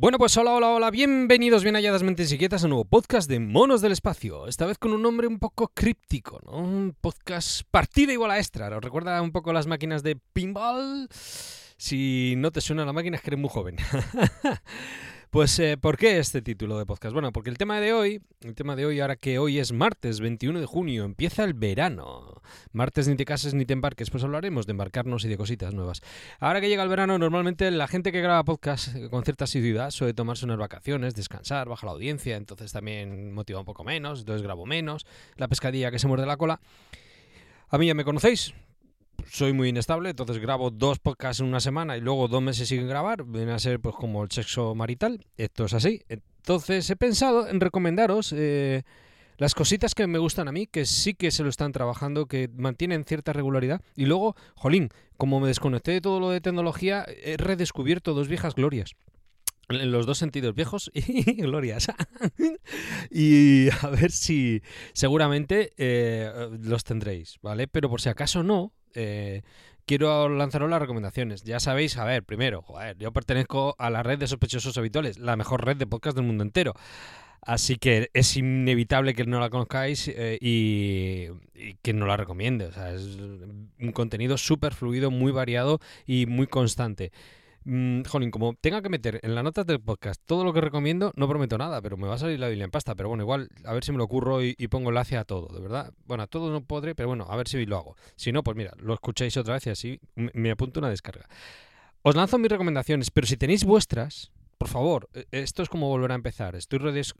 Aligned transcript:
Bueno, 0.00 0.16
pues 0.16 0.34
hola, 0.38 0.54
hola, 0.54 0.70
hola, 0.70 0.90
bienvenidos, 0.90 1.62
bien 1.62 1.74
halladas 1.74 2.02
mentes 2.02 2.32
inquietas 2.32 2.62
a 2.62 2.64
un 2.64 2.70
nuevo 2.70 2.86
podcast 2.86 3.28
de 3.28 3.38
Monos 3.38 3.82
del 3.82 3.92
Espacio. 3.92 4.46
Esta 4.46 4.64
vez 4.64 4.78
con 4.78 4.94
un 4.94 5.02
nombre 5.02 5.26
un 5.26 5.38
poco 5.38 5.72
críptico, 5.74 6.40
¿no? 6.46 6.52
Un 6.52 6.96
podcast 6.98 7.64
partida 7.70 8.10
igual 8.10 8.30
a 8.30 8.38
extra. 8.38 8.74
¿Os 8.74 8.82
recuerda 8.82 9.20
un 9.20 9.30
poco 9.30 9.52
las 9.52 9.66
máquinas 9.66 10.02
de 10.02 10.16
pinball? 10.32 11.06
Si 11.12 12.32
no 12.38 12.50
te 12.50 12.62
suena 12.62 12.86
la 12.86 12.94
máquina 12.94 13.18
es 13.18 13.22
que 13.22 13.28
eres 13.28 13.40
muy 13.40 13.50
joven. 13.50 13.76
Pues, 15.30 15.56
eh, 15.60 15.76
¿por 15.76 15.96
qué 15.96 16.18
este 16.18 16.42
título 16.42 16.76
de 16.76 16.86
podcast? 16.86 17.12
Bueno, 17.12 17.32
porque 17.32 17.50
el 17.50 17.56
tema 17.56 17.78
de 17.78 17.92
hoy, 17.92 18.20
el 18.40 18.56
tema 18.56 18.74
de 18.74 18.84
hoy, 18.84 18.98
ahora 18.98 19.14
que 19.14 19.38
hoy 19.38 19.60
es 19.60 19.70
martes 19.70 20.18
21 20.18 20.58
de 20.58 20.66
junio, 20.66 21.04
empieza 21.04 21.44
el 21.44 21.54
verano. 21.54 22.42
Martes 22.72 23.06
ni 23.06 23.14
te 23.14 23.24
cases 23.24 23.54
ni 23.54 23.64
te 23.64 23.72
embarques, 23.72 24.10
pues 24.10 24.24
hablaremos 24.24 24.66
de 24.66 24.72
embarcarnos 24.72 25.24
y 25.24 25.28
de 25.28 25.36
cositas 25.36 25.72
nuevas. 25.72 26.02
Ahora 26.40 26.60
que 26.60 26.68
llega 26.68 26.82
el 26.82 26.88
verano, 26.88 27.16
normalmente 27.16 27.70
la 27.70 27.86
gente 27.86 28.10
que 28.10 28.20
graba 28.20 28.42
podcast 28.42 28.92
con 29.08 29.22
cierta 29.22 29.44
asiduidad 29.44 29.92
suele 29.92 30.14
tomarse 30.14 30.46
unas 30.46 30.58
vacaciones, 30.58 31.14
descansar, 31.14 31.68
baja 31.68 31.86
la 31.86 31.92
audiencia, 31.92 32.34
entonces 32.34 32.72
también 32.72 33.32
motiva 33.32 33.60
un 33.60 33.66
poco 33.66 33.84
menos, 33.84 34.18
entonces 34.18 34.42
grabo 34.42 34.66
menos, 34.66 35.06
la 35.36 35.46
pescadilla 35.46 35.92
que 35.92 36.00
se 36.00 36.08
muerde 36.08 36.26
la 36.26 36.38
cola. 36.38 36.58
A 37.68 37.78
mí 37.78 37.86
ya 37.86 37.94
me 37.94 38.02
conocéis, 38.02 38.52
soy 39.28 39.52
muy 39.52 39.68
inestable, 39.68 40.10
entonces 40.10 40.38
grabo 40.38 40.70
dos 40.70 40.98
podcasts 40.98 41.40
en 41.40 41.46
una 41.46 41.60
semana 41.60 41.96
y 41.96 42.00
luego 42.00 42.28
dos 42.28 42.42
meses 42.42 42.68
sin 42.68 42.86
grabar, 42.86 43.24
viene 43.24 43.52
a 43.52 43.58
ser 43.58 43.80
pues 43.80 43.94
como 43.96 44.22
el 44.22 44.30
sexo 44.30 44.74
marital, 44.74 45.24
esto 45.36 45.64
es 45.64 45.74
así. 45.74 46.02
Entonces 46.08 46.88
he 46.90 46.96
pensado 46.96 47.48
en 47.48 47.60
recomendaros 47.60 48.32
eh, 48.36 48.82
las 49.40 49.54
cositas 49.54 49.94
que 49.94 50.06
me 50.06 50.18
gustan 50.18 50.48
a 50.48 50.52
mí, 50.52 50.66
que 50.66 50.84
sí 50.84 51.14
que 51.14 51.30
se 51.30 51.42
lo 51.42 51.48
están 51.48 51.72
trabajando, 51.72 52.26
que 52.26 52.50
mantienen 52.54 53.04
cierta 53.04 53.32
regularidad. 53.32 53.80
Y 53.96 54.04
luego, 54.04 54.36
jolín, 54.54 54.90
como 55.16 55.40
me 55.40 55.48
desconecté 55.48 55.92
de 55.92 56.00
todo 56.00 56.20
lo 56.20 56.30
de 56.30 56.42
tecnología, 56.42 57.06
he 57.22 57.36
redescubierto 57.38 58.12
dos 58.12 58.28
viejas 58.28 58.54
glorias. 58.54 58.96
En 59.70 59.92
los 59.92 60.04
dos 60.04 60.18
sentidos, 60.18 60.54
viejos 60.54 60.90
y 60.94 61.34
glorias. 61.34 61.88
y 63.10 63.68
a 63.82 63.88
ver 63.88 64.10
si 64.10 64.62
seguramente 64.92 65.72
eh, 65.76 66.48
los 66.60 66.84
tendréis, 66.84 67.38
¿vale? 67.40 67.68
Pero 67.68 67.88
por 67.88 68.00
si 68.00 68.08
acaso 68.08 68.42
no, 68.42 68.72
eh, 68.94 69.42
quiero 69.86 70.28
lanzaros 70.28 70.68
las 70.68 70.80
recomendaciones. 70.80 71.44
Ya 71.44 71.60
sabéis, 71.60 71.96
a 71.98 72.04
ver, 72.04 72.24
primero, 72.24 72.62
joder, 72.62 72.98
yo 72.98 73.12
pertenezco 73.12 73.76
a 73.78 73.90
la 73.90 74.02
red 74.02 74.18
de 74.18 74.26
sospechosos 74.26 74.76
habituales, 74.76 75.18
la 75.18 75.36
mejor 75.36 75.64
red 75.64 75.76
de 75.76 75.86
podcast 75.86 76.16
del 76.16 76.26
mundo 76.26 76.42
entero. 76.42 76.74
Así 77.42 77.76
que 77.76 78.10
es 78.12 78.36
inevitable 78.36 79.14
que 79.14 79.24
no 79.24 79.40
la 79.40 79.48
conozcáis 79.48 80.08
eh, 80.08 80.36
y, 80.42 81.28
y, 81.54 81.74
que 81.80 81.94
no 81.94 82.06
la 82.06 82.16
recomiende. 82.18 82.66
O 82.66 82.72
sea, 82.72 82.92
es 82.92 83.16
un 83.16 83.92
contenido 83.94 84.36
súper 84.36 84.74
fluido, 84.74 85.10
muy 85.10 85.32
variado 85.32 85.80
y 86.06 86.26
muy 86.26 86.48
constante. 86.48 87.12
Mm, 87.64 88.02
jolín, 88.04 88.30
como 88.30 88.54
tenga 88.54 88.80
que 88.80 88.88
meter 88.88 89.20
en 89.22 89.34
las 89.34 89.44
notas 89.44 89.66
del 89.66 89.80
podcast 89.80 90.20
todo 90.24 90.44
lo 90.44 90.52
que 90.54 90.62
recomiendo, 90.62 91.12
no 91.14 91.28
prometo 91.28 91.58
nada, 91.58 91.82
pero 91.82 91.98
me 91.98 92.06
va 92.06 92.14
a 92.14 92.18
salir 92.18 92.40
la 92.40 92.48
Biblia 92.48 92.64
en 92.64 92.70
pasta. 92.70 92.94
Pero 92.94 93.08
bueno, 93.08 93.22
igual, 93.22 93.50
a 93.64 93.74
ver 93.74 93.84
si 93.84 93.92
me 93.92 93.98
lo 93.98 94.04
ocurro 94.04 94.42
y, 94.42 94.54
pongo 94.68 94.88
enlace 94.88 95.16
a 95.16 95.24
todo, 95.24 95.54
de 95.54 95.60
verdad. 95.60 95.92
Bueno, 96.06 96.22
a 96.22 96.26
todo 96.26 96.50
no 96.50 96.64
podré, 96.64 96.94
pero 96.94 97.08
bueno, 97.08 97.26
a 97.28 97.36
ver 97.36 97.48
si 97.48 97.64
lo 97.66 97.76
hago. 97.76 97.96
Si 98.16 98.32
no, 98.32 98.42
pues 98.42 98.56
mira, 98.56 98.72
lo 98.78 98.94
escucháis 98.94 99.36
otra 99.36 99.54
vez 99.54 99.66
y 99.66 99.70
así 99.70 100.00
me, 100.14 100.50
apunto 100.50 100.80
una 100.80 100.88
descarga. 100.88 101.26
Os 102.02 102.16
lanzo 102.16 102.38
mis 102.38 102.50
recomendaciones, 102.50 103.10
pero 103.10 103.26
si 103.26 103.36
tenéis 103.36 103.64
vuestras, 103.64 104.32
por 104.56 104.68
favor, 104.68 105.08
e, 105.12 105.26
esto 105.32 105.62
es 105.62 105.68
como 105.68 105.88
volver 105.88 106.12
a 106.12 106.14
empezar. 106.14 106.56
Estoy 106.56 106.78
redes 106.78 107.14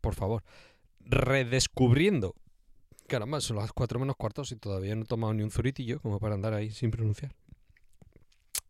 por 0.00 0.14
favor, 0.14 0.42
redescubriendo. 1.00 2.34
Caramba, 3.06 3.40
son 3.40 3.58
las 3.58 3.72
4 3.72 4.00
menos 4.00 4.16
cuartos 4.16 4.50
y 4.52 4.56
todavía 4.56 4.96
no 4.96 5.02
he 5.02 5.06
tomado 5.06 5.34
ni 5.34 5.42
un 5.42 5.50
zuritillo 5.50 6.00
como 6.00 6.18
para 6.18 6.34
andar 6.34 6.54
ahí 6.54 6.70
sin 6.70 6.90
pronunciar. 6.90 7.32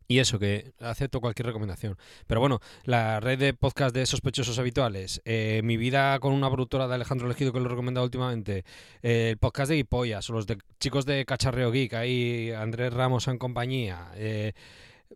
Y 0.07 0.19
eso, 0.19 0.39
que 0.39 0.73
acepto 0.79 1.21
cualquier 1.21 1.47
recomendación. 1.47 1.97
Pero 2.27 2.41
bueno, 2.41 2.59
la 2.83 3.19
red 3.19 3.39
de 3.39 3.53
podcast 3.53 3.95
de 3.95 4.05
sospechosos 4.05 4.59
habituales, 4.59 5.21
eh, 5.25 5.61
mi 5.63 5.77
vida 5.77 6.19
con 6.19 6.33
una 6.33 6.49
productora 6.49 6.87
de 6.87 6.95
Alejandro 6.95 7.27
Elegido 7.27 7.53
que 7.53 7.59
lo 7.59 7.67
he 7.67 7.69
recomendado 7.69 8.05
últimamente, 8.05 8.65
eh, 9.01 9.29
el 9.31 9.37
podcast 9.37 9.69
de 9.69 9.77
Guipollas, 9.77 10.29
los 10.29 10.45
de 10.45 10.57
chicos 10.79 11.05
de 11.05 11.25
Cacharreo 11.25 11.71
Geek, 11.71 11.93
ahí 11.93 12.51
Andrés 12.51 12.93
Ramos 12.93 13.27
en 13.27 13.37
compañía, 13.37 14.11
eh, 14.15 14.53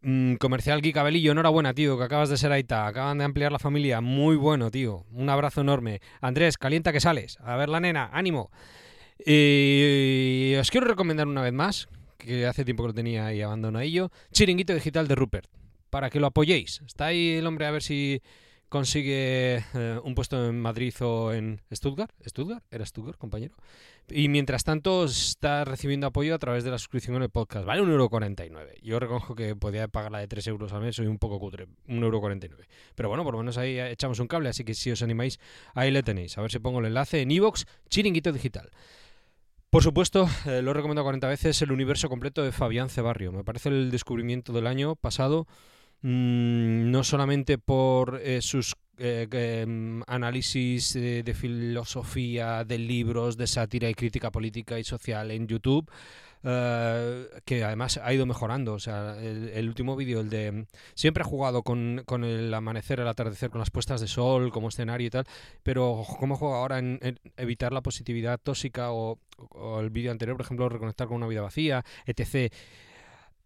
mm, 0.01 0.35
Comercial 0.35 0.81
Geek 0.81 0.97
Abelillo, 0.97 1.33
enhorabuena, 1.33 1.73
tío, 1.73 1.97
que 1.97 2.05
acabas 2.05 2.29
de 2.29 2.37
ser 2.37 2.51
Aita, 2.53 2.87
acaban 2.87 3.17
de 3.17 3.25
ampliar 3.25 3.51
la 3.51 3.59
familia, 3.59 3.99
muy 3.99 4.37
bueno, 4.37 4.71
tío, 4.71 5.05
un 5.11 5.29
abrazo 5.29 5.61
enorme. 5.61 5.99
Andrés, 6.21 6.57
calienta 6.57 6.93
que 6.93 7.01
sales, 7.01 7.37
a 7.41 7.57
ver 7.57 7.67
la 7.67 7.81
nena, 7.81 8.09
ánimo. 8.13 8.51
Y 9.25 10.53
os 10.59 10.69
quiero 10.69 10.87
recomendar 10.87 11.27
una 11.27 11.41
vez 11.41 11.51
más 11.51 11.89
que 12.27 12.45
hace 12.45 12.65
tiempo 12.65 12.83
que 12.83 12.88
lo 12.88 12.93
tenía 12.93 13.25
ahí 13.25 13.41
abandonadillo. 13.41 14.11
Chiringuito 14.31 14.73
Digital 14.73 15.07
de 15.07 15.15
Rupert, 15.15 15.49
para 15.89 16.09
que 16.09 16.19
lo 16.19 16.27
apoyéis. 16.27 16.81
Está 16.85 17.07
ahí 17.07 17.31
el 17.31 17.47
hombre 17.47 17.65
a 17.65 17.71
ver 17.71 17.81
si 17.81 18.21
consigue 18.69 19.63
eh, 19.73 19.99
un 20.03 20.13
puesto 20.13 20.49
en 20.49 20.59
Madrid 20.59 20.93
o 21.01 21.33
en 21.33 21.61
Stuttgart. 21.73 22.11
¿Stuttgart? 22.25 22.63
¿Era 22.69 22.85
Stuttgart, 22.85 23.17
compañero? 23.17 23.55
Y 24.09 24.29
mientras 24.29 24.63
tanto 24.63 25.05
está 25.05 25.66
recibiendo 25.66 26.07
apoyo 26.07 26.33
a 26.35 26.39
través 26.39 26.63
de 26.63 26.71
la 26.71 26.77
suscripción 26.77 27.16
en 27.17 27.23
el 27.23 27.29
podcast. 27.29 27.66
Vale 27.66 27.81
1,49€. 27.81 28.81
Yo 28.81 28.99
reconozco 28.99 29.35
que 29.35 29.55
podía 29.55 29.87
pagarla 29.87 30.19
de 30.19 30.27
3 30.27 30.47
euros 30.47 30.73
al 30.73 30.81
mes, 30.81 30.95
soy 30.95 31.07
un 31.07 31.17
poco 31.17 31.39
cutre. 31.39 31.67
1,49€. 31.87 32.66
Pero 32.95 33.09
bueno, 33.09 33.23
por 33.23 33.33
lo 33.33 33.39
menos 33.39 33.57
ahí 33.57 33.79
echamos 33.79 34.19
un 34.19 34.27
cable, 34.27 34.49
así 34.49 34.63
que 34.63 34.73
si 34.73 34.91
os 34.91 35.01
animáis, 35.01 35.39
ahí 35.73 35.91
le 35.91 36.03
tenéis. 36.03 36.37
A 36.37 36.41
ver 36.41 36.51
si 36.51 36.59
pongo 36.59 36.79
el 36.79 36.85
enlace 36.85 37.21
en 37.21 37.31
iVoox, 37.31 37.66
Chiringuito 37.89 38.31
Digital. 38.31 38.69
Por 39.77 39.83
supuesto, 39.83 40.27
eh, 40.47 40.63
lo 40.63 40.71
he 40.71 40.73
recomendado 40.73 41.05
40 41.05 41.27
veces, 41.27 41.61
el 41.61 41.71
universo 41.71 42.09
completo 42.09 42.41
de 42.41 42.51
Fabián 42.51 42.89
Cebarrio. 42.89 43.31
Me 43.31 43.43
parece 43.43 43.69
el 43.69 43.91
descubrimiento 43.91 44.51
del 44.51 44.65
año 44.65 44.95
pasado, 44.95 45.45
mmm, 46.01 46.89
no 46.89 47.03
solamente 47.03 47.59
por 47.59 48.19
eh, 48.23 48.41
sus 48.41 48.73
eh, 48.97 49.28
em, 49.31 50.02
análisis 50.08 50.94
de 50.94 51.34
filosofía, 51.34 52.63
de 52.63 52.78
libros, 52.78 53.38
de 53.38 53.47
sátira 53.47 53.90
y 53.90 53.94
crítica 53.94 54.31
política 54.31 54.80
y 54.80 54.84
social 54.84 55.31
en 55.31 55.47
YouTube, 55.47 55.90
eh, 56.44 57.28
que 57.46 57.63
además 57.63 58.00
ha 58.02 58.13
ido 58.13 58.25
mejorando. 58.25 58.74
O 58.74 58.80
sea, 58.80 59.18
el, 59.19 59.68
último 59.68 59.96
vídeo, 59.96 60.22
el 60.22 60.30
de... 60.30 60.66
Siempre 60.94 61.22
ha 61.24 61.25
jugado 61.25 61.63
con, 61.63 62.03
con, 62.06 62.24
el 62.24 62.53
amanecer, 62.53 63.00
el 63.00 63.08
atardecer, 63.08 63.50
con 63.50 63.59
las 63.59 63.72
puestas 63.72 64.02
de 64.02 64.08
sol 64.08 64.52
como 64.52 64.69
escenario 64.69 65.08
y 65.08 65.09
tal, 65.09 65.25
pero 65.64 66.03
¿cómo 66.19 66.35
juega 66.35 66.58
ahora 66.58 66.79
en, 66.79 67.00
evitar 67.38 67.74
la 67.74 67.81
positividad 67.81 68.40
tóxica 68.41 68.91
o, 68.91 69.19
el 69.79 69.90
vídeo 69.90 70.12
anterior, 70.12 70.38
por 70.38 70.46
ejemplo, 70.46 70.69
reconectar 70.69 71.08
con 71.08 71.18
una 71.18 71.28
vida 71.28 71.41
vacía, 71.41 71.84
etc.? 72.06 72.52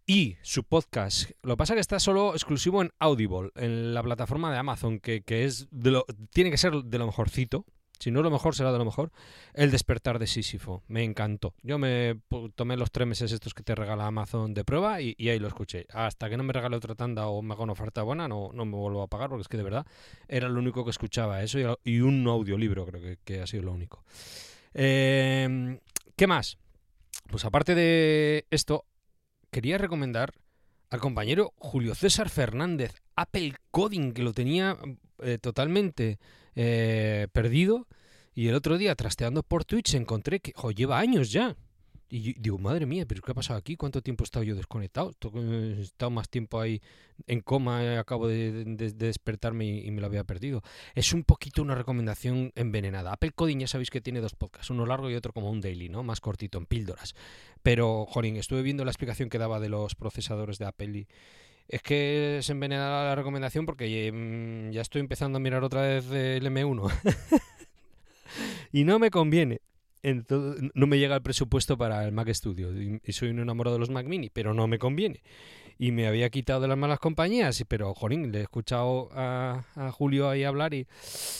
Y 0.06 0.36
su 0.42 0.64
podcast. 0.64 1.30
Lo 1.42 1.54
que 1.54 1.58
pasa 1.58 1.74
es 1.74 1.76
que 1.76 1.80
está 1.80 2.00
solo 2.00 2.34
exclusivo 2.34 2.82
en 2.82 2.92
Audible, 2.98 3.50
en 3.56 3.94
la 3.94 4.02
plataforma 4.02 4.52
de 4.52 4.58
Amazon, 4.58 4.98
que, 4.98 5.22
que 5.22 5.44
es 5.44 5.68
de 5.70 5.90
lo, 5.90 6.06
tiene 6.32 6.50
que 6.50 6.58
ser 6.58 6.72
de 6.72 6.98
lo 6.98 7.06
mejorcito 7.06 7.64
si 8.02 8.10
no 8.10 8.20
lo 8.20 8.32
mejor, 8.32 8.56
será 8.56 8.72
de 8.72 8.78
lo 8.78 8.84
mejor. 8.84 9.12
El 9.54 9.70
despertar 9.70 10.18
de 10.18 10.26
Sísifo. 10.26 10.82
Me 10.88 11.04
encantó. 11.04 11.54
Yo 11.62 11.78
me 11.78 12.18
tomé 12.56 12.76
los 12.76 12.90
tres 12.90 13.06
meses 13.06 13.30
estos 13.30 13.54
que 13.54 13.62
te 13.62 13.76
regala 13.76 14.08
Amazon 14.08 14.54
de 14.54 14.64
prueba 14.64 15.00
y, 15.00 15.14
ahí 15.28 15.38
lo 15.38 15.46
escuché. 15.46 15.86
Hasta 15.92 16.28
que 16.28 16.36
no 16.36 16.42
me 16.42 16.52
regale 16.52 16.74
otra 16.74 16.96
tanda 16.96 17.28
o 17.28 17.42
me 17.42 17.54
haga 17.54 17.62
una 17.62 17.74
oferta 17.74 18.02
buena, 18.02 18.26
no, 18.26 18.50
no 18.52 18.64
me 18.64 18.76
vuelvo 18.76 19.02
a 19.02 19.06
pagar 19.06 19.28
porque 19.28 19.42
es 19.42 19.48
que 19.48 19.56
de 19.56 19.62
verdad 19.62 19.86
era 20.26 20.48
lo 20.48 20.58
único 20.58 20.82
que 20.84 20.90
escuchaba. 20.90 21.44
Eso 21.44 21.60
y, 21.84 22.00
un 22.00 22.26
audiolibro, 22.26 22.84
creo 22.86 23.00
que, 23.00 23.18
que, 23.22 23.40
ha 23.40 23.46
sido 23.46 23.62
lo 23.62 23.72
único. 23.72 24.02
Em, 24.74 25.78
¿Qué 26.16 26.26
más? 26.26 26.58
Pues 27.30 27.44
aparte 27.44 27.76
de 27.76 28.46
esto, 28.50 28.84
quería 29.52 29.78
recomendar 29.78 30.32
al 30.90 30.98
compañero 30.98 31.52
Julio 31.56 31.94
César 31.94 32.28
Fernández, 32.28 32.94
Apple 33.14 33.54
Coding, 33.70 34.12
que 34.12 34.22
lo 34.22 34.32
tenía 34.32 34.76
eh, 35.20 35.38
totalmente 35.38 36.18
eh, 36.56 37.28
perdido. 37.32 37.86
Y 38.34 38.48
el 38.48 38.54
otro 38.54 38.78
día, 38.78 38.94
trasteando 38.94 39.42
por 39.42 39.64
Twitch, 39.64 39.94
encontré 39.94 40.40
que 40.40 40.54
lleva 40.74 40.98
años 40.98 41.30
ya. 41.30 41.54
Y 42.14 42.34
digo, 42.34 42.58
madre 42.58 42.84
mía, 42.84 43.06
pero 43.08 43.22
¿qué 43.22 43.32
ha 43.32 43.34
pasado 43.34 43.58
aquí? 43.58 43.74
¿Cuánto 43.74 44.02
tiempo 44.02 44.22
he 44.22 44.26
estado 44.26 44.42
yo 44.42 44.54
desconectado? 44.54 45.12
He 45.34 45.80
estado 45.80 46.10
más 46.10 46.28
tiempo 46.28 46.60
ahí 46.60 46.82
en 47.26 47.40
coma, 47.40 47.98
acabo 47.98 48.28
de, 48.28 48.64
despertarme 48.94 49.66
y, 49.66 49.90
me 49.90 50.02
lo 50.02 50.08
había 50.08 50.22
perdido. 50.22 50.60
Es 50.94 51.14
un 51.14 51.24
poquito 51.24 51.62
una 51.62 51.74
recomendación 51.74 52.52
envenenada. 52.54 53.14
Apple 53.14 53.30
Coding 53.34 53.60
ya 53.60 53.66
sabéis 53.66 53.88
que 53.88 54.02
tiene 54.02 54.20
dos 54.20 54.34
podcasts, 54.34 54.68
uno 54.68 54.84
largo 54.84 55.08
y 55.08 55.14
otro 55.14 55.32
como 55.32 55.50
un 55.50 55.62
daily, 55.62 55.88
¿no? 55.88 56.02
Más 56.02 56.20
cortito, 56.20 56.58
en 56.58 56.66
píldoras. 56.66 57.14
Pero, 57.62 58.04
jorín, 58.04 58.36
estuve 58.36 58.60
viendo 58.60 58.84
la 58.84 58.90
explicación 58.90 59.30
que 59.30 59.38
daba 59.38 59.58
de 59.58 59.70
los 59.70 59.94
procesadores 59.94 60.58
de 60.58 60.66
Apple 60.66 60.98
y, 60.98 61.08
es 61.66 61.80
que 61.80 62.40
se 62.42 62.52
envenena 62.52 63.04
la 63.04 63.14
recomendación 63.14 63.64
porque 63.64 64.12
mm, 64.12 64.70
ya 64.70 64.82
estoy 64.82 65.00
empezando 65.00 65.38
a 65.38 65.40
mirar 65.40 65.64
otra 65.64 65.80
vez 65.80 66.10
el 66.10 66.44
M1. 66.44 66.92
y 68.72 68.84
no 68.84 68.98
me 68.98 69.10
conviene. 69.10 69.62
Entonces, 70.02 70.70
no 70.74 70.86
me 70.86 70.98
llega 70.98 71.14
el 71.14 71.22
presupuesto 71.22 71.78
para 71.78 72.04
el 72.04 72.12
Mac 72.12 72.28
Studio. 72.30 72.72
Y 73.04 73.12
soy 73.12 73.30
un 73.30 73.38
enamorado 73.38 73.76
de 73.76 73.80
los 73.80 73.90
Mac 73.90 74.06
Mini, 74.06 74.30
pero 74.30 74.52
no 74.52 74.66
me 74.66 74.78
conviene. 74.78 75.22
Y 75.78 75.92
me 75.92 76.06
había 76.06 76.28
quitado 76.30 76.60
de 76.60 76.68
las 76.68 76.76
malas 76.76 76.98
compañías, 76.98 77.64
pero 77.68 77.94
jorín, 77.94 78.32
le 78.32 78.40
he 78.40 78.42
escuchado 78.42 79.08
a, 79.12 79.64
Julio 79.92 80.28
ahí 80.28 80.44
hablar 80.44 80.74
y, 80.74 80.86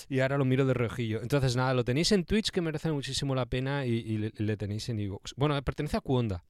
y, 0.09 0.21
ahora 0.21 0.39
lo 0.39 0.45
miro 0.45 0.65
de 0.65 0.75
rojillo. 0.75 1.21
Entonces, 1.23 1.57
nada, 1.57 1.75
lo 1.75 1.85
tenéis 1.85 2.13
en 2.13 2.25
Twitch 2.25 2.51
que 2.51 2.61
merece 2.61 2.91
muchísimo 2.93 3.35
la 3.35 3.47
pena 3.47 3.85
y, 3.85 4.19
le, 4.19 4.57
tenéis 4.57 4.89
en 4.89 5.01
Evox. 5.01 5.35
Bueno, 5.37 5.61
pertenece 5.63 5.97
a 5.97 6.01
Cuonda. 6.01 6.45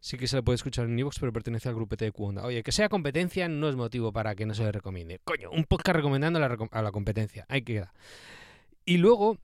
Sí 0.00 0.16
que 0.16 0.28
se 0.28 0.36
le 0.36 0.44
puede 0.44 0.54
escuchar 0.54 0.86
en 0.86 0.96
Evox, 0.96 1.18
pero 1.18 1.32
pertenece 1.32 1.68
al 1.68 1.74
grupete 1.74 2.04
de 2.04 2.12
Cuonda. 2.12 2.44
Oye, 2.44 2.62
que 2.62 2.70
sea 2.70 2.88
competencia 2.88 3.48
no 3.48 3.68
es 3.68 3.74
motivo 3.74 4.12
para 4.12 4.36
que 4.36 4.46
no 4.46 4.54
se 4.54 4.62
le 4.62 4.70
recomiende. 4.70 5.20
Coño, 5.24 5.50
un 5.50 5.64
podcast 5.64 5.96
recomendando 5.96 6.38
a 6.38 6.48
la, 6.48 6.56
a 6.70 6.82
la 6.82 6.92
competencia. 6.92 7.46
Ahí 7.48 7.62
queda. 7.62 7.92
Y 8.84 8.98
luego, 8.98 9.38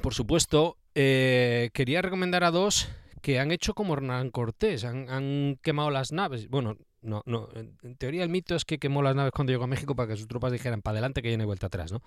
por 0.00 0.14
supuesto, 0.14 0.78
eh, 0.98 1.68
quería 1.74 2.00
recomendar 2.00 2.42
a 2.42 2.50
dos 2.50 2.88
que 3.20 3.38
han 3.38 3.50
hecho 3.50 3.74
como 3.74 3.92
Hernán 3.92 4.30
Cortés, 4.30 4.84
han, 4.84 5.58
quemado 5.60 5.90
las 5.90 6.10
naves. 6.10 6.48
Bueno, 6.48 6.78
no, 7.02 7.22
no. 7.26 7.48
En 7.54 7.96
teoría 7.96 8.22
el 8.22 8.30
mito 8.30 8.54
es 8.54 8.64
que 8.64 8.78
quemó 8.78 9.02
las 9.02 9.14
naves 9.14 9.32
cuando 9.32 9.52
llegó 9.52 9.64
a 9.64 9.66
México 9.66 9.94
para 9.94 10.08
que 10.08 10.16
sus 10.16 10.26
tropas 10.26 10.52
dijeran 10.52 10.80
para 10.80 10.94
adelante 10.94 11.20
que 11.20 11.30
ya 11.30 11.36
no 11.36 11.42
hay 11.42 11.46
vuelta 11.46 11.66
atrás, 11.66 11.92
¿no? 11.92 12.02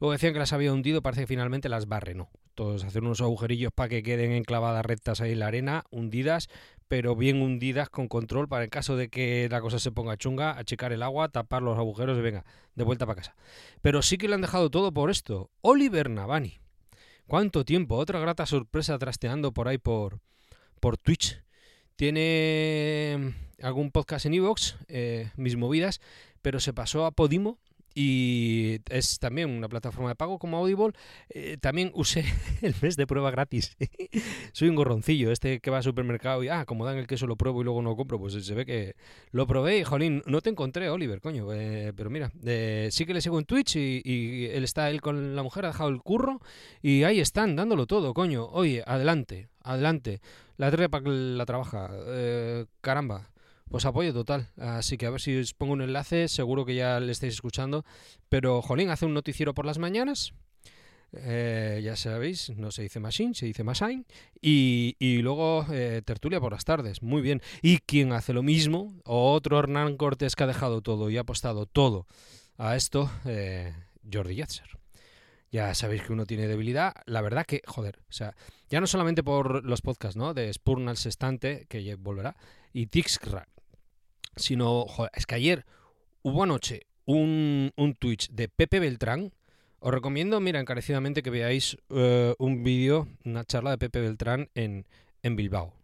Luego 0.00 0.12
decían 0.12 0.32
que 0.32 0.40
las 0.40 0.52
había 0.52 0.72
hundido, 0.72 1.02
parece 1.02 1.22
que 1.22 1.26
finalmente 1.28 1.68
las 1.68 1.86
barre, 1.86 2.14
¿no? 2.14 2.30
Todos 2.56 2.82
hacer 2.82 3.02
unos 3.02 3.20
agujerillos 3.20 3.70
para 3.72 3.90
que 3.90 4.02
queden 4.02 4.32
enclavadas 4.32 4.84
rectas 4.84 5.20
ahí 5.20 5.32
en 5.32 5.38
la 5.38 5.46
arena, 5.46 5.84
hundidas, 5.90 6.48
pero 6.88 7.14
bien 7.14 7.40
hundidas 7.42 7.90
con 7.90 8.08
control 8.08 8.48
para 8.48 8.64
en 8.64 8.70
caso 8.70 8.96
de 8.96 9.08
que 9.08 9.48
la 9.50 9.60
cosa 9.60 9.78
se 9.78 9.92
ponga 9.92 10.16
chunga, 10.16 10.58
achicar 10.58 10.92
el 10.92 11.04
agua, 11.04 11.28
tapar 11.28 11.62
los 11.62 11.78
agujeros 11.78 12.18
y 12.18 12.22
venga, 12.22 12.44
de 12.74 12.82
vuelta 12.82 13.06
para 13.06 13.16
casa. 13.16 13.36
Pero 13.82 14.02
sí 14.02 14.18
que 14.18 14.26
le 14.26 14.34
han 14.34 14.40
dejado 14.40 14.68
todo 14.68 14.90
por 14.90 15.10
esto. 15.10 15.48
Oliver 15.60 16.10
Navani. 16.10 16.61
¿Cuánto 17.32 17.64
tiempo? 17.64 17.96
Otra 17.96 18.20
grata 18.20 18.44
sorpresa 18.44 18.98
trasteando 18.98 19.52
por 19.52 19.66
ahí 19.66 19.78
por, 19.78 20.20
por 20.80 20.98
Twitch. 20.98 21.42
Tiene 21.96 23.34
algún 23.62 23.90
podcast 23.90 24.26
en 24.26 24.34
Evox, 24.34 24.76
eh, 24.88 25.30
mis 25.36 25.56
movidas, 25.56 26.02
pero 26.42 26.60
se 26.60 26.74
pasó 26.74 27.06
a 27.06 27.10
Podimo 27.10 27.58
y 27.94 28.80
es 28.90 29.18
también 29.18 29.50
una 29.50 29.68
plataforma 29.68 30.10
de 30.10 30.14
pago 30.14 30.38
como 30.38 30.58
Audible. 30.58 30.92
Eh, 31.28 31.56
también 31.60 31.90
usé 31.94 32.24
el 32.62 32.74
mes 32.80 32.96
de 32.96 33.06
prueba 33.06 33.30
gratis. 33.30 33.76
Soy 34.52 34.68
un 34.68 34.76
gorroncillo, 34.76 35.30
este 35.30 35.60
que 35.60 35.70
va 35.70 35.78
al 35.78 35.82
supermercado 35.82 36.42
y, 36.42 36.48
ah, 36.48 36.64
como 36.64 36.84
dan 36.84 36.98
el 36.98 37.06
queso 37.06 37.26
lo 37.26 37.36
pruebo 37.36 37.60
y 37.60 37.64
luego 37.64 37.82
no 37.82 37.90
lo 37.90 37.96
compro, 37.96 38.18
pues 38.18 38.32
se 38.32 38.54
ve 38.54 38.64
que 38.64 38.96
lo 39.30 39.46
probé 39.46 39.78
y, 39.78 39.84
jolín, 39.84 40.22
no 40.26 40.40
te 40.40 40.50
encontré, 40.50 40.88
Oliver, 40.88 41.20
coño. 41.20 41.52
Eh, 41.52 41.92
pero 41.96 42.10
mira, 42.10 42.32
eh, 42.44 42.88
sí 42.90 43.06
que 43.06 43.14
le 43.14 43.20
sigo 43.20 43.38
en 43.38 43.44
Twitch 43.44 43.76
y, 43.76 44.46
él 44.46 44.64
está, 44.64 44.90
él 44.90 45.00
con 45.00 45.36
la 45.36 45.42
mujer, 45.42 45.64
ha 45.64 45.68
dejado 45.68 45.90
el 45.90 46.00
curro 46.00 46.40
y 46.80 47.04
ahí 47.04 47.20
están, 47.20 47.56
dándolo 47.56 47.86
todo, 47.86 48.14
coño. 48.14 48.46
Oye, 48.46 48.82
adelante, 48.86 49.48
adelante. 49.62 50.20
La 50.56 50.70
trepa 50.70 51.00
la 51.00 51.44
trabaja, 51.44 51.90
caramba. 52.80 53.32
Pues 53.72 53.86
apoyo 53.86 54.12
total. 54.12 54.48
Así 54.58 54.98
que 54.98 55.06
a 55.06 55.10
ver 55.10 55.22
si 55.22 55.34
os 55.34 55.54
pongo 55.54 55.72
un 55.72 55.80
enlace, 55.80 56.28
seguro 56.28 56.66
que 56.66 56.74
ya 56.74 57.00
le 57.00 57.10
estáis 57.10 57.32
escuchando. 57.32 57.86
Pero 58.28 58.60
Jolín 58.60 58.90
hace 58.90 59.06
un 59.06 59.14
noticiero 59.14 59.54
por 59.54 59.64
las 59.64 59.78
mañanas. 59.78 60.34
Eh, 61.14 61.80
ya 61.82 61.96
sabéis, 61.96 62.50
no 62.50 62.70
se 62.70 62.82
dice 62.82 63.00
machine, 63.00 63.32
se 63.32 63.46
dice 63.46 63.64
machine. 63.64 64.04
Y, 64.42 64.94
y 64.98 65.22
luego 65.22 65.64
eh, 65.72 66.02
tertulia 66.04 66.38
por 66.38 66.52
las 66.52 66.66
tardes. 66.66 67.00
Muy 67.00 67.22
bien. 67.22 67.40
Y 67.62 67.78
quien 67.78 68.12
hace 68.12 68.34
lo 68.34 68.42
mismo, 68.42 68.92
otro 69.06 69.58
Hernán 69.58 69.96
Cortés 69.96 70.36
que 70.36 70.44
ha 70.44 70.48
dejado 70.48 70.82
todo 70.82 71.08
y 71.08 71.16
ha 71.16 71.22
apostado 71.22 71.64
todo 71.64 72.06
a 72.58 72.76
esto, 72.76 73.10
eh, 73.24 73.74
Jordi 74.12 74.34
Yatzer. 74.34 74.68
Ya 75.50 75.74
sabéis 75.74 76.02
que 76.02 76.12
uno 76.12 76.26
tiene 76.26 76.46
debilidad. 76.46 76.92
La 77.06 77.22
verdad 77.22 77.46
que, 77.46 77.62
joder, 77.66 78.00
o 78.08 78.12
sea, 78.12 78.34
ya 78.68 78.80
no 78.82 78.86
solamente 78.86 79.22
por 79.22 79.64
los 79.64 79.80
podcasts, 79.80 80.16
¿no? 80.16 80.34
De 80.34 80.52
Spurnal 80.52 80.98
Sestante, 80.98 81.64
que 81.70 81.94
volverá, 81.94 82.36
y 82.72 82.86
Tixcrack, 82.86 83.48
sino, 84.36 84.86
es 85.14 85.26
que 85.26 85.34
ayer 85.34 85.64
hubo 86.22 86.42
anoche 86.42 86.86
un, 87.04 87.72
un 87.76 87.94
Twitch 87.94 88.30
de 88.30 88.48
Pepe 88.48 88.80
Beltrán. 88.80 89.32
Os 89.80 89.92
recomiendo, 89.92 90.38
mira, 90.40 90.60
encarecidamente 90.60 91.22
que 91.22 91.30
veáis 91.30 91.76
eh, 91.90 92.34
un 92.38 92.62
vídeo, 92.62 93.08
una 93.24 93.44
charla 93.44 93.70
de 93.70 93.78
Pepe 93.78 94.00
Beltrán 94.00 94.48
en, 94.54 94.86
en 95.22 95.36
Bilbao. 95.36 95.74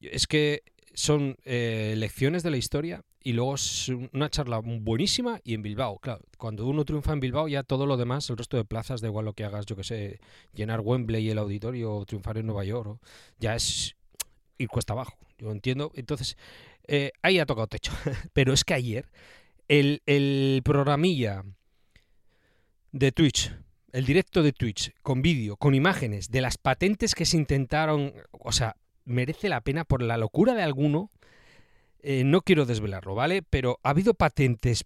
Es 0.00 0.26
que 0.26 0.62
son 0.94 1.36
eh, 1.44 1.94
lecciones 1.96 2.42
de 2.42 2.50
la 2.50 2.56
historia 2.56 3.02
y 3.22 3.32
luego 3.34 3.56
es 3.56 3.88
una 3.88 4.30
charla 4.30 4.58
buenísima 4.58 5.40
y 5.44 5.54
en 5.54 5.62
Bilbao. 5.62 5.98
Claro, 5.98 6.22
cuando 6.38 6.66
uno 6.66 6.84
triunfa 6.84 7.12
en 7.12 7.20
Bilbao, 7.20 7.46
ya 7.46 7.62
todo 7.62 7.84
lo 7.84 7.96
demás, 7.96 8.30
el 8.30 8.38
resto 8.38 8.56
de 8.56 8.64
plazas, 8.64 9.00
da 9.00 9.08
igual 9.08 9.26
lo 9.26 9.34
que 9.34 9.44
hagas, 9.44 9.66
yo 9.66 9.76
que 9.76 9.84
sé, 9.84 10.18
llenar 10.54 10.80
Wembley 10.80 11.26
y 11.26 11.30
el 11.30 11.38
auditorio 11.38 11.94
o 11.94 12.06
triunfar 12.06 12.38
en 12.38 12.46
Nueva 12.46 12.64
York, 12.64 12.98
ya 13.38 13.54
es 13.54 13.96
ir 14.56 14.68
cuesta 14.68 14.94
abajo. 14.94 15.16
Yo 15.38 15.52
entiendo. 15.52 15.92
Entonces, 15.94 16.36
eh, 16.88 17.12
ahí 17.22 17.38
ha 17.38 17.46
tocado 17.46 17.66
techo. 17.66 17.92
Pero 18.32 18.52
es 18.52 18.64
que 18.64 18.74
ayer 18.74 19.06
el, 19.68 20.02
el 20.06 20.62
programilla 20.64 21.44
de 22.92 23.12
Twitch, 23.12 23.54
el 23.92 24.04
directo 24.04 24.42
de 24.42 24.52
Twitch, 24.52 24.92
con 25.02 25.22
vídeo, 25.22 25.56
con 25.56 25.74
imágenes 25.74 26.30
de 26.30 26.40
las 26.40 26.58
patentes 26.58 27.14
que 27.14 27.26
se 27.26 27.36
intentaron, 27.36 28.14
o 28.32 28.52
sea, 28.52 28.76
merece 29.04 29.48
la 29.48 29.60
pena 29.60 29.84
por 29.84 30.02
la 30.02 30.16
locura 30.16 30.54
de 30.54 30.62
alguno. 30.62 31.10
Eh, 32.00 32.24
no 32.24 32.42
quiero 32.42 32.64
desvelarlo, 32.64 33.14
¿vale? 33.14 33.42
Pero 33.42 33.80
ha 33.82 33.90
habido 33.90 34.14
patentes 34.14 34.84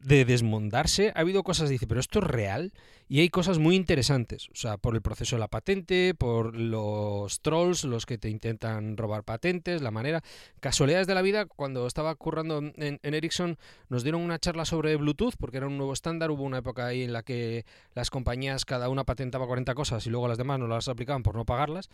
de 0.00 0.24
desmondarse, 0.24 1.12
ha 1.14 1.20
habido 1.20 1.42
cosas, 1.42 1.68
dice, 1.68 1.86
pero 1.86 2.00
esto 2.00 2.20
es 2.20 2.24
real 2.24 2.72
y 3.08 3.20
hay 3.20 3.30
cosas 3.30 3.58
muy 3.58 3.74
interesantes, 3.74 4.48
o 4.50 4.54
sea, 4.54 4.76
por 4.76 4.94
el 4.94 5.02
proceso 5.02 5.36
de 5.36 5.40
la 5.40 5.48
patente, 5.48 6.14
por 6.14 6.54
los 6.54 7.40
trolls, 7.40 7.84
los 7.84 8.06
que 8.06 8.18
te 8.18 8.28
intentan 8.28 8.96
robar 8.96 9.24
patentes, 9.24 9.82
la 9.82 9.90
manera, 9.90 10.22
casualidades 10.60 11.06
de 11.06 11.14
la 11.14 11.22
vida, 11.22 11.46
cuando 11.46 11.86
estaba 11.86 12.14
currando 12.14 12.58
en, 12.58 13.00
Ericsson 13.02 13.58
nos 13.88 14.02
dieron 14.02 14.20
una 14.20 14.38
charla 14.38 14.64
sobre 14.64 14.94
Bluetooth, 14.96 15.34
porque 15.38 15.56
era 15.56 15.66
un 15.66 15.78
nuevo 15.78 15.92
estándar, 15.92 16.30
hubo 16.30 16.44
una 16.44 16.58
época 16.58 16.86
ahí 16.86 17.02
en 17.02 17.12
la 17.12 17.22
que 17.22 17.64
las 17.94 18.10
compañías 18.10 18.64
cada 18.64 18.88
una 18.90 19.04
patentaba 19.04 19.46
40 19.46 19.74
cosas 19.74 20.06
y 20.06 20.10
luego 20.10 20.28
las 20.28 20.38
demás 20.38 20.60
no 20.60 20.68
las 20.68 20.88
aplicaban 20.88 21.22
por 21.22 21.34
no 21.34 21.44
pagarlas, 21.44 21.88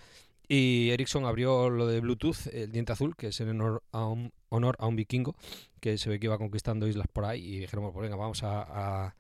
y 0.47 0.91
Ericsson 0.91 1.25
abrió 1.25 1.71
lo 1.71 1.87
de 1.87 2.01
Bluetooth, 2.01 2.49
el 2.53 2.71
diente 2.71 2.93
azul, 2.93 3.17
que 3.17 3.29
es 3.29 3.41
en 3.41 3.63
honor 4.49 4.77
a 4.79 4.87
un, 4.87 4.97
vikingo, 4.97 5.35
que 5.81 5.99
se 5.99 6.09
ve 6.09 6.19
que 6.19 6.27
iba 6.27 6.39
conquistando 6.39 6.87
islas 6.87 7.07
por 7.13 7.25
ahí, 7.25 7.43
y 7.45 7.59
dijeron, 7.61 7.93
pues 7.93 8.03
venga, 8.03 8.17
vamos 8.17 8.43
a, 8.43 9.15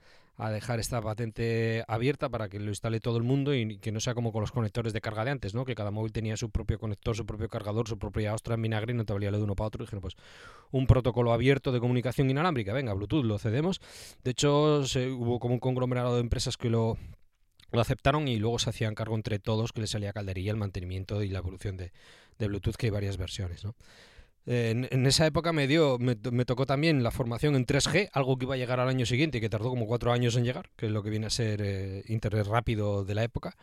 dejar 0.50 0.80
esta 0.80 1.00
patente 1.00 1.84
abierta 1.86 2.28
para 2.28 2.48
que 2.48 2.58
lo 2.58 2.68
instale 2.70 2.98
todo 2.98 3.18
el 3.18 3.22
mundo 3.22 3.54
y 3.54 3.78
que 3.78 3.92
no 3.92 4.00
sea 4.00 4.14
como 4.14 4.32
con 4.32 4.40
los 4.40 4.50
conectores 4.50 4.92
de 4.92 5.00
carga 5.00 5.24
de 5.24 5.30
antes, 5.30 5.54
¿no? 5.54 5.64
Que 5.64 5.76
cada 5.76 5.92
móvil 5.92 6.10
tenía 6.10 6.36
su 6.36 6.50
propio 6.50 6.76
conector, 6.80 7.14
su 7.14 7.24
propio 7.24 7.48
cargador, 7.48 7.86
su 7.86 7.98
propia 7.98 8.34
ostra 8.34 8.56
en 8.56 8.62
vinagre 8.62 8.94
y 8.94 8.96
no 8.96 9.04
te 9.04 9.12
valía 9.12 9.30
lo 9.30 9.38
de 9.38 9.44
uno 9.44 9.54
para 9.54 9.68
otro. 9.68 9.84
Y 9.84 9.86
dijeron, 9.86 10.00
pues 10.00 10.16
un 10.72 10.88
protocolo 10.88 11.32
abierto 11.32 11.70
de 11.70 11.78
comunicación 11.78 12.30
inalámbrica, 12.30 12.72
venga, 12.72 12.94
Bluetooth, 12.94 13.24
lo 13.24 13.38
cedemos. 13.38 13.80
De 14.24 14.32
hecho, 14.32 14.84
se, 14.86 15.08
hubo 15.08 15.38
como 15.38 15.54
un 15.54 15.60
conglomerado 15.60 16.14
de 16.14 16.20
empresas 16.22 16.56
que 16.56 16.68
lo 16.68 16.98
lo 17.74 17.80
aceptaron 17.80 18.28
y 18.28 18.38
luego 18.38 18.58
se 18.58 18.70
hacían 18.70 18.94
cargo 18.94 19.16
entre 19.16 19.38
todos 19.38 19.72
que 19.72 19.80
le 19.80 19.86
salía 19.86 20.12
calderilla 20.12 20.52
el 20.52 20.56
mantenimiento 20.56 21.22
y 21.22 21.28
la 21.28 21.40
evolución 21.40 21.76
de, 21.76 21.92
Bluetooth, 22.38 22.76
que 22.76 22.86
hay 22.86 22.90
varias 22.90 23.16
versiones. 23.16 23.64
¿no? 23.64 23.74
En, 24.46 25.06
esa 25.06 25.26
época 25.26 25.52
me 25.52 25.66
dio, 25.66 25.98
me, 25.98 26.44
tocó 26.44 26.66
también 26.66 27.02
la 27.02 27.10
formación 27.10 27.56
en 27.56 27.64
3G, 27.66 28.10
algo 28.12 28.36
que 28.36 28.44
iba 28.44 28.54
a 28.54 28.58
llegar 28.58 28.78
al 28.78 28.88
año 28.88 29.06
siguiente 29.06 29.38
y 29.38 29.40
que 29.40 29.48
tardó 29.48 29.70
como 29.70 29.86
cuatro 29.86 30.12
años 30.12 30.36
en 30.36 30.44
llegar, 30.44 30.70
que 30.76 30.86
es 30.86 30.92
lo 30.92 31.02
que 31.02 31.10
viene 31.10 31.26
a 31.26 31.30
ser 31.30 31.62
eh, 31.62 32.04
Internet 32.08 32.46
rápido 32.46 33.04
de 33.04 33.14
la 33.14 33.24
época. 33.24 33.56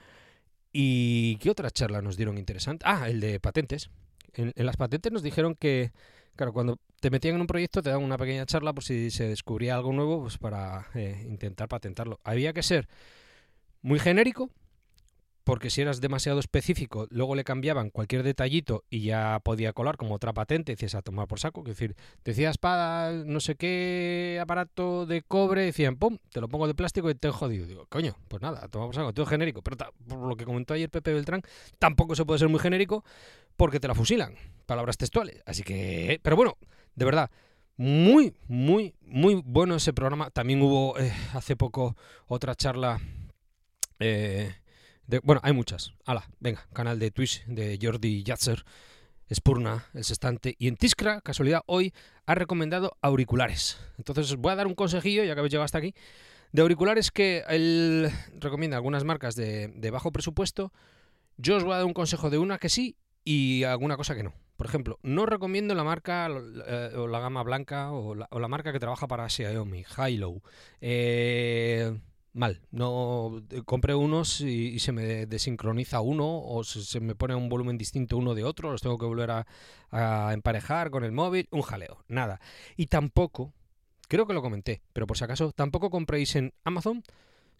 ¿Y 0.73 1.35
qué 1.38 1.50
otra 1.51 1.69
charla 1.69 2.01
nos 2.01 2.17
dieron 2.17 2.38
interesante? 2.38 2.83
Ah, 2.88 3.09
el 3.09 3.19
de 3.19 3.39
patentes. 3.39 3.91
En, 4.33 4.53
las 4.55 4.77
patentes 4.77 5.11
nos 5.11 5.21
dijeron 5.21 5.55
que, 5.55 5.91
claro, 6.35 6.53
cuando 6.53 6.79
te 7.00 7.11
metían 7.11 7.35
en 7.35 7.41
un 7.41 7.47
proyecto 7.47 7.83
te 7.83 7.89
daban 7.89 8.05
una 8.05 8.17
pequeña 8.17 8.45
charla 8.45 8.73
por 8.73 8.83
si 8.83 9.11
se 9.11 9.27
descubría 9.27 9.75
algo 9.75 9.93
nuevo, 9.93 10.21
pues 10.21 10.38
para 10.38 10.88
eh, 10.95 11.25
intentar 11.27 11.67
patentarlo. 11.67 12.19
Había 12.23 12.53
que 12.53 12.63
ser 12.63 12.88
muy 13.81 14.00
genérico, 14.00 14.50
porque 15.43 15.69
si 15.69 15.81
eras 15.81 16.01
demasiado 16.01 16.39
específico, 16.39 17.07
luego 17.10 17.36
le 17.36 17.43
cambiaban 17.43 17.89
cualquier 17.89 18.24
detallito 18.24 18.83
y 18.89 19.01
ya 19.01 19.39
podía 19.43 19.74
colar 19.74 19.98
como 19.98 20.15
otra 20.15 20.33
patente, 20.33 20.74
decías 20.74 20.95
a 20.95 21.01
tomar 21.01 21.27
por 21.27 21.39
saco, 21.39 21.62
es 21.62 21.67
decir, 21.67 21.95
decías 22.24 22.57
para 22.57 23.12
no 23.12 23.39
sé 23.39 23.55
qué 23.55 24.39
aparato 24.41 25.05
de 25.05 25.21
cobre, 25.24 25.63
decían, 25.63 25.95
pum, 25.95 26.17
te 26.31 26.41
lo 26.41 26.48
pongo 26.48 26.67
de 26.67 26.75
plástico 26.75 27.10
y 27.10 27.15
te 27.15 27.29
he 27.29 27.31
jodido. 27.31 27.65
Digo, 27.65 27.86
coño, 27.89 28.15
pues 28.27 28.41
nada, 28.41 28.67
toma 28.67 28.86
por 28.86 28.95
saco, 28.95 29.13
todo 29.13 29.25
genérico, 29.25 29.62
pero 29.62 29.77
por 30.07 30.19
lo 30.19 30.36
que 30.36 30.45
comentó 30.45 30.74
ayer 30.74 30.89
Pepe 30.89 31.13
Beltrán, 31.13 31.41
tampoco 31.79 32.15
se 32.15 32.25
puede 32.25 32.39
ser 32.39 32.50
muy 32.50 32.60
genérico 32.60 33.03
porque 33.57 33.79
te 33.79 33.88
la 33.88 33.95
fusilan, 33.95 34.36
palabras 34.65 34.98
textuales. 34.98 35.41
Así 35.45 35.63
que, 35.63 36.19
pero 36.21 36.36
bueno, 36.36 36.57
de 36.95 37.05
verdad, 37.05 37.31
muy, 37.77 38.36
muy, 38.48 38.93
muy 39.01 39.41
bueno 39.43 39.75
ese 39.75 39.93
programa. 39.93 40.29
También 40.29 40.62
hubo 40.62 40.98
eh, 41.00 41.12
hace 41.33 41.55
poco 41.55 41.95
otra 42.27 42.53
charla 42.53 43.00
eh, 44.00 44.53
bueno, 45.20 45.41
hay 45.44 45.53
muchas. 45.53 45.94
Hala, 46.06 46.30
venga, 46.39 46.68
canal 46.74 47.00
de 47.00 47.12
Twitch 47.12 47.44
de 47.46 47.77
Jordi 47.82 48.24
Yatzer. 48.24 48.63
Spurna, 49.34 49.86
el 49.94 50.03
sextante, 50.03 50.56
y 50.60 50.68
en 50.68 50.75
Tiskra, 50.75 51.22
casualidad, 51.22 51.62
hoy 51.65 51.94
ha 52.25 52.36
recomendado 52.36 52.98
auriculares. 53.01 53.77
Entonces 53.98 54.30
os 54.30 54.38
voy 54.38 54.51
a 54.51 54.58
dar 54.58 54.68
un 54.68 54.75
consejillo, 54.75 55.24
ya 55.24 55.34
que 55.34 55.39
habéis 55.39 55.53
llegado 55.53 55.63
hasta 55.63 55.77
aquí, 55.77 55.96
de 56.51 56.62
auriculares 56.62 57.12
que 57.12 57.46
él 57.48 58.12
recomienda 58.39 58.75
algunas 58.75 59.06
marcas 59.06 59.36
de, 59.36 59.70
de 59.70 59.89
bajo 59.89 60.12
presupuesto. 60.12 60.74
Yo 61.38 61.56
os 61.56 61.63
voy 61.63 61.74
a 61.74 61.77
dar 61.77 61.86
un 61.86 61.94
consejo 61.94 62.30
de 62.30 62.39
una 62.39 62.58
que 62.58 62.68
sí 62.68 62.98
y 63.24 63.63
alguna 63.63 63.96
cosa 63.96 64.15
que 64.15 64.24
no. 64.24 64.34
Por 64.58 64.68
ejemplo, 64.68 65.00
no 65.01 65.25
recomiendo 65.25 65.74
la 65.74 65.84
marca 65.84 66.27
eh, 66.68 66.91
o 66.96 67.08
la 67.08 67.20
gama 67.20 67.41
blanca 67.41 67.91
o 67.91 68.13
la, 68.13 68.27
o 68.30 68.39
la, 68.39 68.48
marca 68.48 68.72
que 68.72 68.80
trabaja 68.80 69.08
para 69.08 69.27
Xiaomi, 69.27 69.86
Hilo. 70.08 70.41
Eh, 70.82 72.00
mal, 72.33 72.61
no 72.71 73.43
compré 73.65 73.95
unos 73.95 74.41
y, 74.41 74.79
se 74.79 74.91
me 74.91 75.25
desincroniza 75.25 76.01
uno 76.01 76.41
o 76.43 76.63
se, 76.63 77.00
me 77.00 77.15
pone 77.15 77.35
un 77.35 77.50
volumen 77.50 77.77
distinto 77.77 78.17
uno 78.17 78.35
de 78.35 78.43
otro, 78.43 78.71
los 78.71 78.81
tengo 78.81 78.97
que 78.97 79.05
volver 79.05 79.31
a, 79.31 79.47
a 79.91 80.33
emparejar 80.33 80.91
con 80.91 81.03
el 81.03 81.11
móvil, 81.11 81.47
un 81.51 81.61
jaleo, 81.61 82.03
nada. 82.07 82.39
Y 82.77 82.88
tampoco, 82.88 83.53
creo 84.07 84.27
que 84.27 84.33
lo 84.33 84.41
comenté, 84.41 84.81
pero 84.93 85.07
por 85.07 85.17
si 85.17 85.23
acaso, 85.23 85.51
tampoco 85.51 85.89
compréis 85.89 86.35
en 86.35 86.53
Amazon 86.63 87.03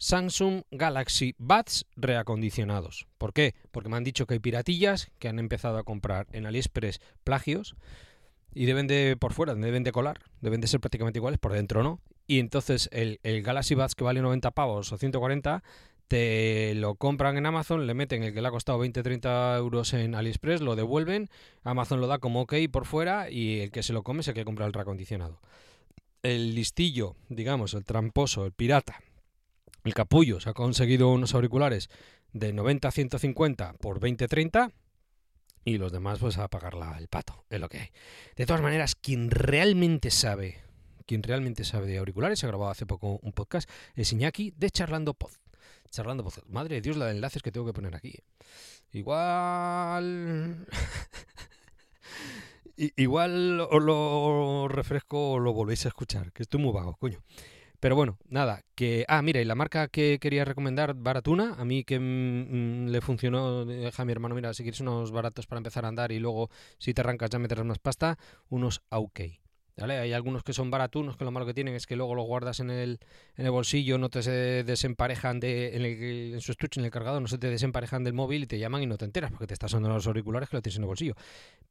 Samsung 0.02 0.64
Galaxy 0.72 1.36
Buds 1.38 1.86
reacondicionados. 1.94 3.06
¿Por 3.18 3.32
qué? 3.32 3.54
Porque 3.70 3.88
me 3.88 3.96
han 3.96 4.02
dicho 4.02 4.26
que 4.26 4.34
hay 4.34 4.40
piratillas 4.40 5.12
que 5.20 5.28
han 5.28 5.38
empezado 5.38 5.78
a 5.78 5.84
comprar 5.84 6.26
en 6.32 6.44
AliExpress 6.44 7.00
plagios 7.22 7.76
y 8.54 8.66
deben 8.66 8.86
de, 8.86 9.16
por 9.18 9.32
fuera, 9.32 9.54
deben 9.54 9.84
de 9.84 9.92
colar, 9.92 10.20
deben 10.40 10.60
de 10.60 10.66
ser 10.66 10.80
prácticamente 10.80 11.18
iguales, 11.18 11.38
por 11.38 11.52
dentro 11.52 11.82
no. 11.82 12.00
Y 12.26 12.38
entonces 12.38 12.88
el, 12.92 13.20
el 13.22 13.42
Galaxy 13.42 13.74
Buds 13.74 13.94
que 13.94 14.04
vale 14.04 14.20
90 14.20 14.50
pavos 14.52 14.92
o 14.92 14.98
140 14.98 15.62
te 16.08 16.74
lo 16.74 16.96
compran 16.96 17.38
en 17.38 17.46
Amazon, 17.46 17.86
le 17.86 17.94
meten 17.94 18.22
el 18.22 18.34
que 18.34 18.42
le 18.42 18.48
ha 18.48 18.50
costado 18.50 18.84
20-30 18.84 19.56
euros 19.56 19.94
en 19.94 20.14
AliExpress, 20.14 20.60
lo 20.60 20.76
devuelven, 20.76 21.30
Amazon 21.62 22.02
lo 22.02 22.06
da 22.06 22.18
como 22.18 22.42
ok 22.42 22.54
por 22.70 22.84
fuera 22.84 23.30
y 23.30 23.60
el 23.60 23.70
que 23.70 23.82
se 23.82 23.94
lo 23.94 24.02
come 24.02 24.20
es 24.20 24.28
el 24.28 24.34
que 24.34 24.44
compra 24.44 24.66
el 24.66 24.74
reacondicionado. 24.74 25.40
El 26.22 26.54
listillo, 26.54 27.16
digamos, 27.30 27.72
el 27.72 27.84
tramposo, 27.84 28.44
el 28.44 28.52
pirata, 28.52 29.00
el 29.84 29.94
capullo 29.94 30.38
se 30.38 30.50
ha 30.50 30.52
conseguido 30.52 31.08
unos 31.08 31.34
auriculares 31.34 31.88
de 32.32 32.52
90 32.52 32.88
a 32.88 32.90
150 32.90 33.72
por 33.80 33.98
20 33.98 34.28
30 34.28 34.70
y 35.64 35.78
los 35.78 35.92
demás 35.92 36.18
pues 36.18 36.38
a 36.38 36.48
pagar 36.48 36.74
la, 36.74 36.98
el 36.98 37.08
pato, 37.08 37.44
es 37.50 37.60
lo 37.60 37.68
que 37.68 37.78
hay. 37.78 37.88
De 38.36 38.46
todas 38.46 38.62
maneras, 38.62 38.94
quien 38.94 39.30
realmente 39.30 40.10
sabe, 40.10 40.60
quien 41.06 41.22
realmente 41.22 41.64
sabe 41.64 41.86
de 41.86 41.98
auriculares, 41.98 42.42
ha 42.44 42.48
grabado 42.48 42.70
hace 42.70 42.86
poco 42.86 43.18
un 43.22 43.32
podcast, 43.32 43.68
es 43.94 44.12
Iñaki 44.12 44.52
de 44.56 44.70
Charlando 44.70 45.14
Pod. 45.14 45.32
Charlando 45.90 46.24
Pod. 46.24 46.34
Madre 46.48 46.76
de 46.76 46.80
Dios, 46.80 46.96
la 46.96 47.06
de 47.06 47.12
enlaces 47.12 47.42
que 47.42 47.52
tengo 47.52 47.66
que 47.66 47.72
poner 47.72 47.94
aquí. 47.94 48.18
Igual... 48.92 50.66
Igual 52.76 53.60
os 53.60 53.82
lo 53.82 54.66
refresco 54.66 55.32
o 55.32 55.38
lo 55.38 55.52
volvéis 55.52 55.84
a 55.84 55.88
escuchar, 55.88 56.32
que 56.32 56.42
estoy 56.42 56.60
muy 56.60 56.72
vago, 56.72 56.96
coño. 56.96 57.22
Pero 57.82 57.96
bueno, 57.96 58.16
nada, 58.28 58.62
que... 58.76 59.04
Ah, 59.08 59.22
mira, 59.22 59.40
y 59.40 59.44
la 59.44 59.56
marca 59.56 59.88
que 59.88 60.20
quería 60.20 60.44
recomendar, 60.44 60.94
Baratuna, 60.94 61.56
a 61.58 61.64
mí 61.64 61.82
que 61.82 61.98
mm, 61.98 62.90
le 62.90 63.00
funcionó, 63.00 63.64
deja 63.64 64.02
a 64.02 64.06
mi 64.06 64.12
hermano, 64.12 64.36
mira, 64.36 64.54
si 64.54 64.62
quieres 64.62 64.78
unos 64.78 65.10
baratos 65.10 65.48
para 65.48 65.58
empezar 65.58 65.84
a 65.84 65.88
andar 65.88 66.12
y 66.12 66.20
luego 66.20 66.48
si 66.78 66.94
te 66.94 67.00
arrancas 67.00 67.30
ya 67.30 67.40
meterás 67.40 67.64
más 67.64 67.80
pasta, 67.80 68.18
unos 68.50 68.82
OK. 68.90 69.22
¿Vale? 69.76 69.98
Hay 69.98 70.12
algunos 70.12 70.44
que 70.44 70.52
son 70.52 70.70
baratunos, 70.70 71.16
que 71.16 71.24
lo 71.24 71.32
malo 71.32 71.44
que 71.44 71.54
tienen 71.54 71.74
es 71.74 71.88
que 71.88 71.96
luego 71.96 72.14
los 72.14 72.24
guardas 72.24 72.60
en 72.60 72.70
el, 72.70 73.00
en 73.34 73.46
el 73.46 73.50
bolsillo, 73.50 73.98
no 73.98 74.10
te 74.10 74.22
se 74.22 74.30
desemparejan 74.62 75.40
de, 75.40 75.74
en, 75.74 75.82
el, 75.82 76.34
en 76.34 76.40
su 76.40 76.52
estuche, 76.52 76.78
en 76.78 76.84
el 76.84 76.92
cargador, 76.92 77.20
no 77.20 77.26
se 77.26 77.38
te 77.38 77.50
desemparejan 77.50 78.04
del 78.04 78.12
móvil 78.12 78.44
y 78.44 78.46
te 78.46 78.60
llaman 78.60 78.84
y 78.84 78.86
no 78.86 78.96
te 78.96 79.06
enteras 79.06 79.32
porque 79.32 79.48
te 79.48 79.54
estás 79.54 79.72
sonando 79.72 79.96
los 79.96 80.06
auriculares 80.06 80.48
que 80.48 80.56
lo 80.56 80.62
tienes 80.62 80.76
en 80.76 80.84
el 80.84 80.86
bolsillo. 80.86 81.16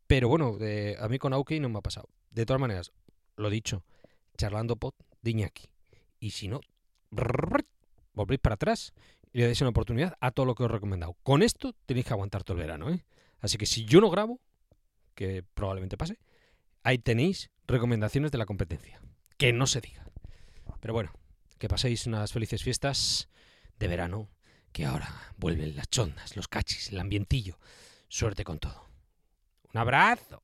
Pero 0.07 0.27
bueno, 0.27 0.57
de, 0.57 0.97
a 0.99 1.07
mí 1.07 1.17
con 1.19 1.31
OK 1.31 1.51
no 1.51 1.69
me 1.69 1.77
ha 1.77 1.81
pasado. 1.81 2.09
De 2.31 2.45
todas 2.45 2.59
maneras, 2.59 2.91
lo 3.37 3.49
dicho, 3.49 3.85
charlando 4.35 4.75
pot 4.75 4.93
de 5.21 5.31
Iñaki 5.31 5.70
y 6.21 6.31
si 6.31 6.47
no, 6.47 6.61
volvéis 8.13 8.39
para 8.39 8.55
atrás 8.55 8.93
y 9.33 9.39
le 9.39 9.45
dais 9.45 9.59
una 9.59 9.71
oportunidad 9.71 10.15
a 10.21 10.31
todo 10.31 10.45
lo 10.45 10.55
que 10.55 10.63
os 10.63 10.69
he 10.69 10.73
recomendado. 10.73 11.17
Con 11.23 11.41
esto 11.41 11.73
tenéis 11.85 12.05
que 12.05 12.13
aguantar 12.13 12.43
todo 12.43 12.55
el 12.55 12.61
verano, 12.61 12.89
¿eh? 12.89 13.03
Así 13.39 13.57
que 13.57 13.65
si 13.65 13.85
yo 13.85 13.99
no 13.99 14.09
grabo, 14.09 14.39
que 15.15 15.43
probablemente 15.43 15.97
pase, 15.97 16.19
ahí 16.83 16.99
tenéis 16.99 17.49
recomendaciones 17.67 18.31
de 18.31 18.37
la 18.37 18.45
competencia. 18.45 19.01
Que 19.37 19.51
no 19.51 19.65
se 19.65 19.81
diga. 19.81 20.05
Pero 20.79 20.93
bueno, 20.93 21.11
que 21.57 21.67
paséis 21.67 22.05
unas 22.05 22.31
felices 22.31 22.63
fiestas 22.63 23.27
de 23.79 23.87
verano, 23.87 24.29
que 24.71 24.85
ahora 24.85 25.09
vuelven 25.37 25.75
las 25.75 25.89
chondas, 25.89 26.35
los 26.35 26.47
cachis, 26.47 26.91
el 26.91 26.99
ambientillo. 26.99 27.57
Suerte 28.07 28.43
con 28.43 28.59
todo. 28.59 28.87
Un 29.73 29.79
abrazo. 29.79 30.43